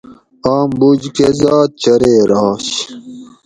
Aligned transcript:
آم 0.53 0.69
بُج 0.79 1.01
کہ 1.15 1.27
ذات 1.41 1.69
چریر 1.81 2.31
آش 2.45 2.67